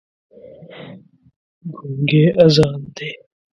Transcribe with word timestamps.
ګونګی 1.75 2.23
اذان 2.43 2.79
دی 2.95 3.09